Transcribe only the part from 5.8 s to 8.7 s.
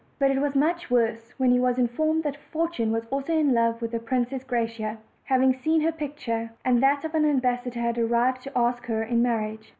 her picture, and that an ambassador had arrived to